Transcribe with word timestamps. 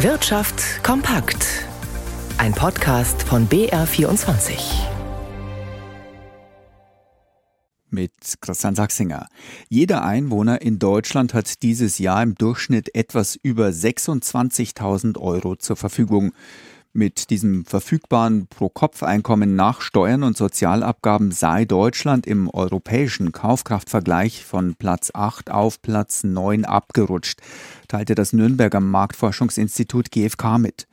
Wirtschaft 0.00 0.84
kompakt. 0.84 1.64
Ein 2.36 2.52
Podcast 2.52 3.22
von 3.22 3.48
BR24. 3.48 4.58
Mit 7.88 8.12
Christian 8.42 8.74
Sachsinger. 8.74 9.26
Jeder 9.70 10.04
Einwohner 10.04 10.60
in 10.60 10.78
Deutschland 10.78 11.32
hat 11.32 11.62
dieses 11.62 11.98
Jahr 11.98 12.22
im 12.22 12.34
Durchschnitt 12.34 12.94
etwas 12.94 13.36
über 13.36 13.68
26.000 13.68 15.18
Euro 15.18 15.56
zur 15.56 15.76
Verfügung. 15.76 16.34
Mit 16.96 17.28
diesem 17.28 17.66
verfügbaren 17.66 18.46
Pro-Kopf-Einkommen 18.46 19.54
nach 19.54 19.82
Steuern 19.82 20.22
und 20.22 20.34
Sozialabgaben 20.34 21.30
sei 21.30 21.66
Deutschland 21.66 22.26
im 22.26 22.48
europäischen 22.48 23.32
Kaufkraftvergleich 23.32 24.42
von 24.42 24.76
Platz 24.76 25.10
8 25.12 25.50
auf 25.50 25.82
Platz 25.82 26.24
9 26.24 26.64
abgerutscht, 26.64 27.42
teilte 27.88 28.14
das 28.14 28.32
Nürnberger 28.32 28.80
Marktforschungsinstitut 28.80 30.10
GfK 30.10 30.56
mit. 30.56 30.88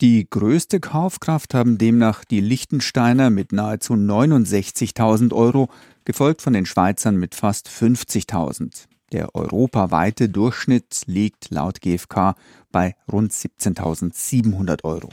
Die 0.00 0.30
größte 0.30 0.78
Kaufkraft 0.78 1.54
haben 1.54 1.76
demnach 1.76 2.24
die 2.24 2.40
Liechtensteiner 2.40 3.28
mit 3.30 3.50
nahezu 3.50 3.94
69.000 3.94 5.32
Euro, 5.32 5.70
gefolgt 6.04 6.40
von 6.40 6.52
den 6.52 6.66
Schweizern 6.66 7.16
mit 7.16 7.34
fast 7.34 7.68
50.000. 7.68 8.84
Der 9.10 9.34
europaweite 9.34 10.28
Durchschnitt 10.28 11.02
liegt 11.06 11.50
laut 11.50 11.80
GfK 11.80 12.36
bei 12.70 12.94
rund 13.10 13.32
17.700 13.32 14.84
Euro. 14.84 15.08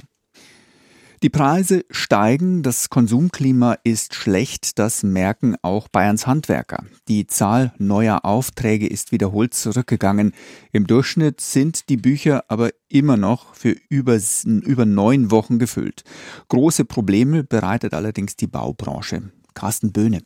Die 1.22 1.30
Preise 1.30 1.84
steigen, 1.90 2.64
das 2.64 2.90
Konsumklima 2.90 3.76
ist 3.84 4.16
schlecht, 4.16 4.80
das 4.80 5.04
merken 5.04 5.58
auch 5.62 5.90
Bayerns 5.90 6.28
Handwerker. 6.28 6.86
Die 7.10 7.28
Zahl 7.28 7.74
neuer 7.78 8.24
Aufträge 8.24 8.88
ist 8.88 9.12
wiederholt 9.12 9.54
zurückgegangen. 9.54 10.34
Im 10.72 10.88
Durchschnitt 10.88 11.42
sind 11.42 11.90
die 11.90 11.98
Bücher 11.98 12.46
aber 12.48 12.70
immer 12.88 13.18
noch 13.18 13.54
für 13.54 13.76
über, 13.90 14.18
über 14.46 14.86
neun 14.86 15.30
Wochen 15.30 15.60
gefüllt. 15.60 16.04
Große 16.48 16.86
Probleme 16.86 17.44
bereitet 17.44 17.94
allerdings 17.94 18.38
die 18.38 18.48
Baubranche. 18.48 19.34
Carsten 19.54 19.92
Böhne. 19.92 20.22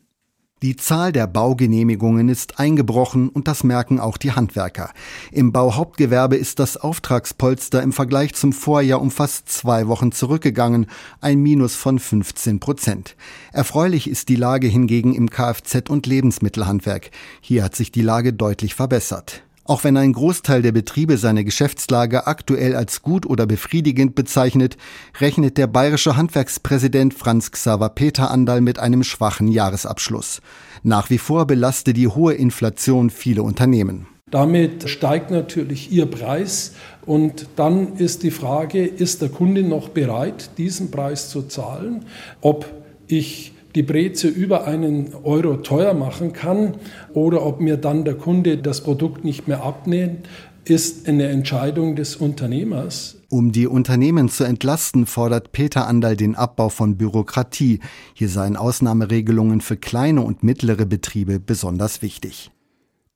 Die 0.64 0.76
Zahl 0.76 1.12
der 1.12 1.26
Baugenehmigungen 1.26 2.30
ist 2.30 2.58
eingebrochen 2.58 3.28
und 3.28 3.48
das 3.48 3.64
merken 3.64 4.00
auch 4.00 4.16
die 4.16 4.32
Handwerker. 4.32 4.94
Im 5.30 5.52
Bauhauptgewerbe 5.52 6.36
ist 6.36 6.58
das 6.58 6.78
Auftragspolster 6.78 7.82
im 7.82 7.92
Vergleich 7.92 8.32
zum 8.32 8.54
Vorjahr 8.54 9.02
um 9.02 9.10
fast 9.10 9.50
zwei 9.50 9.88
Wochen 9.88 10.10
zurückgegangen, 10.10 10.86
ein 11.20 11.40
Minus 11.40 11.74
von 11.74 11.98
15 11.98 12.60
Prozent. 12.60 13.14
Erfreulich 13.52 14.08
ist 14.08 14.30
die 14.30 14.36
Lage 14.36 14.66
hingegen 14.66 15.14
im 15.14 15.28
Kfz- 15.28 15.90
und 15.90 16.06
Lebensmittelhandwerk. 16.06 17.10
Hier 17.42 17.62
hat 17.62 17.76
sich 17.76 17.92
die 17.92 18.00
Lage 18.00 18.32
deutlich 18.32 18.74
verbessert. 18.74 19.43
Auch 19.66 19.82
wenn 19.82 19.96
ein 19.96 20.12
Großteil 20.12 20.60
der 20.60 20.72
Betriebe 20.72 21.16
seine 21.16 21.42
Geschäftslage 21.42 22.26
aktuell 22.26 22.76
als 22.76 23.00
gut 23.00 23.24
oder 23.24 23.46
befriedigend 23.46 24.14
bezeichnet, 24.14 24.76
rechnet 25.20 25.56
der 25.56 25.66
bayerische 25.66 26.18
Handwerkspräsident 26.18 27.14
Franz 27.14 27.50
Xaver 27.50 27.88
Peter 27.88 28.30
Andal 28.30 28.60
mit 28.60 28.78
einem 28.78 29.02
schwachen 29.04 29.48
Jahresabschluss. 29.48 30.42
Nach 30.82 31.08
wie 31.08 31.16
vor 31.16 31.46
belaste 31.46 31.94
die 31.94 32.08
hohe 32.08 32.34
Inflation 32.34 33.08
viele 33.08 33.42
Unternehmen. 33.42 34.06
Damit 34.30 34.90
steigt 34.90 35.30
natürlich 35.30 35.90
ihr 35.90 36.06
Preis 36.06 36.74
und 37.06 37.46
dann 37.56 37.96
ist 37.96 38.22
die 38.22 38.30
Frage, 38.30 38.84
ist 38.84 39.22
der 39.22 39.30
Kunde 39.30 39.62
noch 39.62 39.88
bereit, 39.88 40.50
diesen 40.58 40.90
Preis 40.90 41.30
zu 41.30 41.42
zahlen? 41.42 42.04
Ob 42.42 42.66
ich 43.06 43.53
die 43.74 43.82
Breze 43.82 44.28
über 44.28 44.66
einen 44.66 45.14
Euro 45.24 45.56
teuer 45.56 45.94
machen 45.94 46.32
kann 46.32 46.76
oder 47.12 47.44
ob 47.44 47.60
mir 47.60 47.76
dann 47.76 48.04
der 48.04 48.14
Kunde 48.14 48.58
das 48.58 48.82
Produkt 48.82 49.24
nicht 49.24 49.48
mehr 49.48 49.62
abnimmt, 49.62 50.28
ist 50.64 51.08
eine 51.08 51.28
Entscheidung 51.28 51.96
des 51.96 52.16
Unternehmers. 52.16 53.16
Um 53.28 53.52
die 53.52 53.66
Unternehmen 53.66 54.28
zu 54.28 54.44
entlasten, 54.44 55.06
fordert 55.06 55.52
Peter 55.52 55.86
Andal 55.86 56.16
den 56.16 56.36
Abbau 56.36 56.68
von 56.68 56.96
Bürokratie. 56.96 57.80
Hier 58.14 58.28
seien 58.28 58.56
Ausnahmeregelungen 58.56 59.60
für 59.60 59.76
kleine 59.76 60.22
und 60.22 60.42
mittlere 60.42 60.86
Betriebe 60.86 61.40
besonders 61.40 62.00
wichtig. 62.00 62.50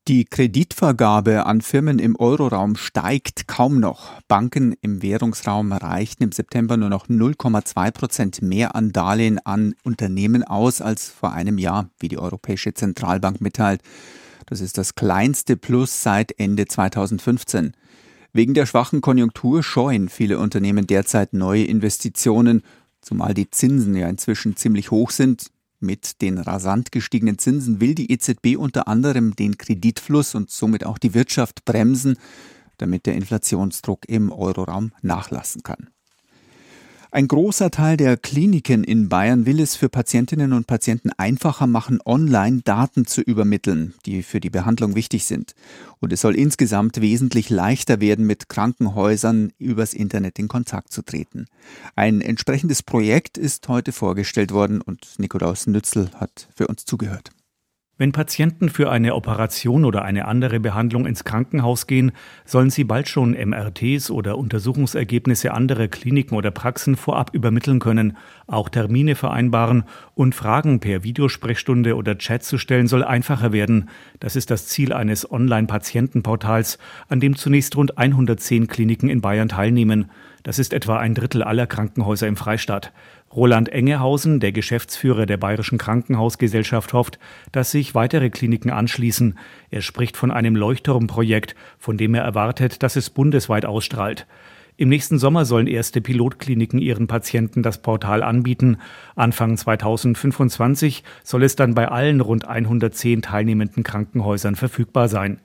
Die 0.08 0.24
Kreditvergabe 0.24 1.44
an 1.44 1.60
Firmen 1.60 1.98
im 1.98 2.16
Euroraum 2.16 2.76
steigt 2.76 3.46
kaum 3.46 3.78
noch. 3.78 4.22
Banken 4.26 4.74
im 4.80 5.02
Währungsraum 5.02 5.70
reichten 5.70 6.22
im 6.22 6.32
September 6.32 6.78
nur 6.78 6.88
noch 6.88 7.08
0,2 7.08 7.91
Prozent 7.91 8.41
mehr 8.41 8.74
an 8.74 8.91
Darlehen 8.91 9.38
an 9.44 9.74
Unternehmen 9.84 10.44
aus 10.44 10.80
als 10.80 11.10
vor 11.10 11.34
einem 11.34 11.58
Jahr, 11.58 11.91
wie 12.00 12.08
die 12.08 12.16
Europäische 12.16 12.72
Zentralbank 12.72 13.42
mitteilt. 13.42 13.82
Das 14.46 14.62
ist 14.62 14.78
das 14.78 14.94
kleinste 14.94 15.58
Plus 15.58 16.02
seit 16.02 16.32
Ende 16.38 16.64
2015. 16.64 17.75
Wegen 18.32 18.54
der 18.54 18.64
schwachen 18.64 19.02
Konjunktur 19.02 19.62
scheuen 19.62 20.08
viele 20.08 20.38
Unternehmen 20.38 20.86
derzeit 20.86 21.34
neue 21.34 21.64
Investitionen, 21.64 22.62
zumal 23.02 23.34
die 23.34 23.50
Zinsen 23.50 23.94
ja 23.94 24.08
inzwischen 24.08 24.56
ziemlich 24.56 24.90
hoch 24.90 25.10
sind. 25.10 25.50
Mit 25.81 26.22
den 26.22 26.39
rasant 26.39 26.91
gestiegenen 26.91 27.39
Zinsen 27.39 27.81
will 27.81 27.94
die 27.94 28.11
EZB 28.11 28.56
unter 28.56 28.89
anderem 28.89 29.37
den 29.37 29.56
Kreditfluss 29.59 30.34
und 30.34 30.50
somit 30.50 30.84
auch 30.84 30.99
die 30.99 31.15
Wirtschaft 31.15 31.65
bremsen, 31.65 32.16
damit 32.78 33.06
der 33.06 33.15
Inflationsdruck 33.15 34.09
im 34.09 34.33
Euroraum 34.33 34.93
nachlassen 35.03 35.62
kann. 35.62 35.88
Ein 37.10 37.26
großer 37.26 37.70
Teil 37.70 37.96
der 37.96 38.19
Kliniken 38.19 38.84
in 38.84 39.08
Bayern 39.08 39.46
will 39.46 39.60
es 39.60 39.76
für 39.76 39.88
Patientinnen 39.88 40.52
und 40.52 40.66
Patienten 40.66 41.10
einfacher 41.16 41.66
machen, 41.66 42.00
online 42.04 42.60
Daten 42.62 43.06
zu 43.06 43.22
übermitteln, 43.22 43.94
die 44.04 44.22
für 44.22 44.41
die 44.41 44.50
Behandlung 44.50 44.94
wichtig 44.94 45.24
sind. 45.24 45.54
Und 46.00 46.12
es 46.12 46.20
soll 46.20 46.36
insgesamt 46.36 47.00
wesentlich 47.00 47.48
leichter 47.48 48.02
werden, 48.02 48.26
mit 48.26 48.50
Krankenhäusern 48.50 49.54
übers 49.58 49.94
Internet 49.94 50.38
in 50.38 50.48
Kontakt 50.48 50.92
zu 50.92 51.00
treten. 51.00 51.46
Ein 51.96 52.20
entsprechendes 52.20 52.82
Projekt 52.82 53.38
ist 53.38 53.66
heute 53.69 53.92
vorgestellt 53.92 54.52
worden 54.52 54.82
und 54.82 55.19
Nikolaus 55.19 55.66
Nützel 55.66 56.10
hat 56.14 56.48
für 56.54 56.66
uns 56.66 56.84
zugehört. 56.84 57.30
Wenn 58.00 58.12
Patienten 58.12 58.69
für 58.69 58.92
eine 58.92 59.16
Operation 59.16 59.84
oder 59.84 60.04
eine 60.04 60.28
andere 60.28 60.60
Behandlung 60.60 61.04
ins 61.04 61.25
Krankenhaus 61.25 61.88
gehen, 61.88 62.12
sollen 62.44 62.70
sie 62.70 62.84
bald 62.84 63.09
schon 63.09 63.32
MRTs 63.32 64.12
oder 64.12 64.38
Untersuchungsergebnisse 64.38 65.53
anderer 65.53 65.88
Kliniken 65.88 66.37
oder 66.37 66.53
Praxen 66.53 66.94
vorab 66.94 67.34
übermitteln 67.34 67.81
können, 67.81 68.16
auch 68.47 68.69
Termine 68.69 69.16
vereinbaren 69.16 69.82
und 70.14 70.37
Fragen 70.37 70.78
per 70.78 71.03
Videosprechstunde 71.03 71.97
oder 71.97 72.16
Chat 72.19 72.44
zu 72.44 72.56
stellen 72.56 72.87
soll 72.87 73.03
einfacher 73.03 73.50
werden. 73.50 73.88
Das 74.20 74.37
ist 74.37 74.53
das 74.53 74.69
Ziel 74.69 74.92
eines 74.92 75.28
Online-Patientenportals, 75.28 76.78
an 77.08 77.19
dem 77.19 77.34
zunächst 77.34 77.75
rund 77.75 77.98
110 77.98 78.69
Kliniken 78.69 79.08
in 79.08 79.22
Bayern 79.22 79.48
teilnehmen. 79.48 80.08
Das 80.44 80.60
ist 80.60 80.72
etwa 80.72 80.98
ein 80.98 81.14
Drittel 81.14 81.42
aller 81.42 81.66
Krankenhäuser 81.66 82.28
im 82.28 82.37
Freistaat. 82.37 82.92
Roland 83.34 83.69
Engehausen, 83.69 84.41
der 84.41 84.53
Geschäftsführer 84.53 85.27
der 85.27 85.37
Bayerischen 85.37 85.78
Krankenhausgesellschaft, 85.78 86.93
hofft, 86.93 87.19
dass 87.53 87.71
sich 87.71 87.94
weitere 87.94 88.31
Kliniken 88.31 88.71
anschließen. 88.71 89.39
Er 89.71 89.83
spricht 89.83 90.16
von 90.16 90.31
einem 90.31 90.56
Leuchtturmprojekt, 90.56 91.55
von 91.78 91.99
dem 91.99 92.15
er 92.15 92.22
erwartet, 92.22 92.83
dass 92.83 92.97
es 92.97 93.11
bundesweit 93.11 93.67
ausstrahlt. 93.67 94.27
Im 94.81 94.88
nächsten 94.88 95.19
Sommer 95.19 95.44
sollen 95.44 95.67
erste 95.67 96.00
Pilotkliniken 96.00 96.78
ihren 96.78 97.09
Patienten 97.09 97.65
das 97.65 97.83
Portal 97.83 98.22
anbieten. 98.22 98.78
Anfang 99.17 99.56
2025 99.56 101.03
soll 101.25 101.43
es 101.43 101.56
dann 101.56 101.75
bei 101.75 101.88
allen 101.88 102.21
rund 102.21 102.47
110 102.47 103.22
teilnehmenden 103.22 103.83
Krankenhäusern 103.83 104.55
verfügbar 104.55 105.09
sein. 105.09 105.41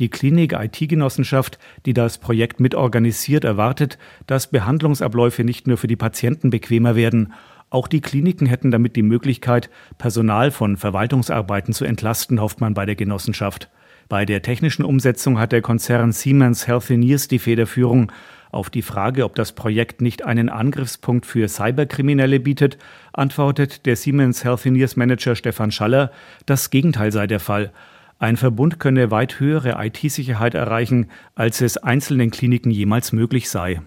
Die 0.00 0.08
Klinik 0.08 0.52
IT-Genossenschaft, 0.52 1.58
die 1.86 1.94
das 1.94 2.18
Projekt 2.18 2.58
mitorganisiert, 2.58 3.44
erwartet, 3.44 3.96
dass 4.26 4.50
Behandlungsabläufe 4.50 5.44
nicht 5.44 5.68
nur 5.68 5.76
für 5.76 5.86
die 5.86 5.96
Patienten 5.96 6.50
bequemer 6.50 6.96
werden. 6.96 7.32
Auch 7.70 7.86
die 7.86 8.00
Kliniken 8.00 8.46
hätten 8.46 8.70
damit 8.70 8.96
die 8.96 9.02
Möglichkeit, 9.02 9.70
Personal 9.98 10.50
von 10.50 10.76
Verwaltungsarbeiten 10.76 11.72
zu 11.72 11.84
entlasten, 11.84 12.40
hofft 12.40 12.60
man 12.60 12.74
bei 12.74 12.86
der 12.86 12.96
Genossenschaft. 12.96 13.70
Bei 14.08 14.24
der 14.24 14.42
technischen 14.42 14.84
Umsetzung 14.84 15.38
hat 15.38 15.52
der 15.52 15.62
Konzern 15.62 16.12
Siemens 16.12 16.66
Healthineers 16.66 17.28
die 17.28 17.38
Federführung. 17.38 18.12
Auf 18.50 18.70
die 18.70 18.82
Frage, 18.82 19.24
ob 19.24 19.34
das 19.34 19.52
Projekt 19.52 20.00
nicht 20.00 20.24
einen 20.24 20.48
Angriffspunkt 20.48 21.26
für 21.26 21.48
Cyberkriminelle 21.48 22.38
bietet, 22.38 22.78
antwortet 23.12 23.86
der 23.86 23.96
Siemens 23.96 24.44
Healthineers 24.44 24.96
Manager 24.96 25.34
Stefan 25.34 25.72
Schaller, 25.72 26.12
das 26.46 26.70
Gegenteil 26.70 27.10
sei 27.10 27.26
der 27.26 27.40
Fall. 27.40 27.72
Ein 28.18 28.36
Verbund 28.36 28.78
könne 28.78 29.10
weit 29.10 29.40
höhere 29.40 29.84
IT-Sicherheit 29.84 30.54
erreichen, 30.54 31.10
als 31.34 31.60
es 31.60 31.76
einzelnen 31.76 32.30
Kliniken 32.30 32.70
jemals 32.70 33.12
möglich 33.12 33.50
sei. 33.50 33.80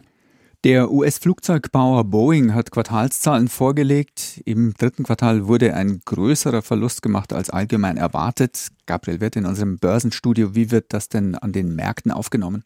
Der 0.63 0.91
US-Flugzeugbauer 0.91 2.03
Boeing 2.03 2.53
hat 2.53 2.71
Quartalszahlen 2.71 3.47
vorgelegt. 3.47 4.41
Im 4.44 4.74
dritten 4.74 5.03
Quartal 5.03 5.47
wurde 5.47 5.75
ein 5.75 6.01
größerer 6.03 6.62
Verlust 6.62 7.01
gemacht 7.01 7.31
als 7.31 7.50
allgemein 7.50 7.95
erwartet. 7.95 8.69
Gabriel 8.85 9.21
Wirt 9.21 9.35
in 9.35 9.45
unserem 9.45 9.77
Börsenstudio, 9.77 10.56
wie 10.56 10.71
wird 10.71 10.94
das 10.94 11.09
denn 11.09 11.35
an 11.35 11.51
den 11.53 11.75
Märkten 11.75 12.12
aufgenommen? 12.12 12.63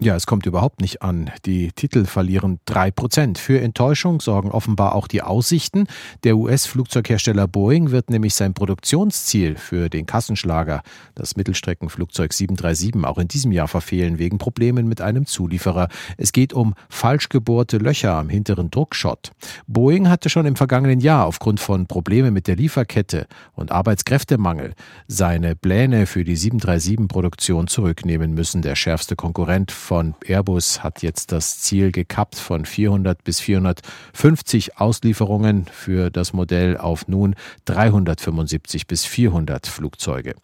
Ja, 0.00 0.14
es 0.14 0.26
kommt 0.26 0.46
überhaupt 0.46 0.80
nicht 0.80 1.02
an. 1.02 1.28
Die 1.44 1.72
Titel 1.72 2.04
verlieren 2.04 2.60
drei 2.66 2.92
Prozent. 2.92 3.36
Für 3.36 3.60
Enttäuschung 3.60 4.20
sorgen 4.20 4.52
offenbar 4.52 4.94
auch 4.94 5.08
die 5.08 5.22
Aussichten. 5.22 5.88
Der 6.22 6.36
US-Flugzeughersteller 6.36 7.48
Boeing 7.48 7.90
wird 7.90 8.08
nämlich 8.08 8.36
sein 8.36 8.54
Produktionsziel 8.54 9.56
für 9.56 9.88
den 9.88 10.06
Kassenschlager, 10.06 10.82
das 11.16 11.34
Mittelstreckenflugzeug 11.34 12.32
737, 12.32 13.04
auch 13.04 13.18
in 13.18 13.26
diesem 13.26 13.50
Jahr 13.50 13.66
verfehlen 13.66 14.20
wegen 14.20 14.38
Problemen 14.38 14.86
mit 14.86 15.00
einem 15.00 15.26
Zulieferer. 15.26 15.88
Es 16.16 16.30
geht 16.30 16.52
um 16.52 16.74
falsch 16.88 17.28
gebohrte 17.28 17.78
Löcher 17.78 18.14
am 18.14 18.28
hinteren 18.28 18.70
Druckschott. 18.70 19.32
Boeing 19.66 20.08
hatte 20.08 20.30
schon 20.30 20.46
im 20.46 20.54
vergangenen 20.54 21.00
Jahr 21.00 21.26
aufgrund 21.26 21.58
von 21.58 21.88
Problemen 21.88 22.32
mit 22.32 22.46
der 22.46 22.54
Lieferkette 22.54 23.26
und 23.52 23.72
Arbeitskräftemangel 23.72 24.74
seine 25.08 25.56
Pläne 25.56 26.06
für 26.06 26.22
die 26.22 26.36
737-Produktion 26.36 27.66
zurücknehmen 27.66 28.32
müssen. 28.32 28.62
Der 28.62 28.76
schärfste 28.76 29.16
Konkurrent 29.16 29.72
von 29.88 30.14
Airbus 30.26 30.82
hat 30.84 31.00
jetzt 31.00 31.32
das 31.32 31.60
Ziel 31.60 31.92
gekappt 31.92 32.34
von 32.34 32.66
400 32.66 33.24
bis 33.24 33.40
450 33.40 34.76
Auslieferungen 34.76 35.64
für 35.72 36.10
das 36.10 36.34
Modell 36.34 36.76
auf 36.76 37.08
nun 37.08 37.34
375 37.64 38.86
bis 38.86 39.06
400 39.06 39.66
Flugzeuge. 39.66 40.34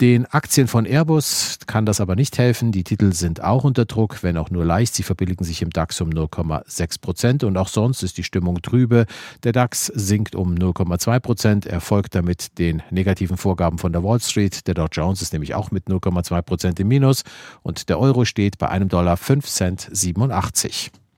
Den 0.00 0.26
Aktien 0.26 0.68
von 0.68 0.86
Airbus 0.86 1.58
kann 1.66 1.86
das 1.86 2.00
aber 2.00 2.14
nicht 2.14 2.38
helfen. 2.38 2.70
Die 2.70 2.84
Titel 2.84 3.12
sind 3.12 3.42
auch 3.42 3.64
unter 3.64 3.84
Druck, 3.84 4.22
wenn 4.22 4.36
auch 4.36 4.50
nur 4.50 4.64
leicht. 4.64 4.94
Sie 4.94 5.02
verbilligen 5.02 5.44
sich 5.44 5.60
im 5.60 5.70
DAX 5.70 6.00
um 6.00 6.10
0,6 6.10 7.00
Prozent 7.00 7.42
und 7.42 7.56
auch 7.56 7.66
sonst 7.66 8.04
ist 8.04 8.16
die 8.16 8.22
Stimmung 8.22 8.62
trübe. 8.62 9.06
Der 9.42 9.50
DAX 9.50 9.86
sinkt 9.86 10.36
um 10.36 10.54
0,2 10.54 11.18
Prozent. 11.18 11.66
Er 11.66 11.80
folgt 11.80 12.14
damit 12.14 12.60
den 12.60 12.80
negativen 12.92 13.38
Vorgaben 13.38 13.78
von 13.78 13.92
der 13.92 14.04
Wall 14.04 14.20
Street. 14.20 14.68
Der 14.68 14.74
Dow 14.74 14.86
Jones 14.92 15.20
ist 15.20 15.32
nämlich 15.32 15.56
auch 15.56 15.72
mit 15.72 15.88
0,2 15.88 16.42
Prozent 16.42 16.78
im 16.78 16.86
Minus 16.86 17.24
und 17.64 17.88
der 17.88 17.98
Euro 17.98 18.24
steht 18.24 18.58
bei 18.58 18.68
einem 18.84 18.88
Dollar 18.90 19.16
5 19.16 19.46
Cent 19.46 19.88
87. 19.90 20.90